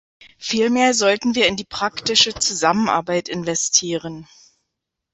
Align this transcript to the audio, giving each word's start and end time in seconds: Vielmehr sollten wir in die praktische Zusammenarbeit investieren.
Vielmehr 0.39 0.95
sollten 0.95 1.35
wir 1.35 1.45
in 1.47 1.57
die 1.57 1.63
praktische 1.63 2.33
Zusammenarbeit 2.33 3.29
investieren. 3.29 4.27